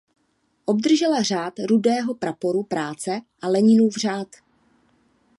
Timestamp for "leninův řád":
3.47-4.27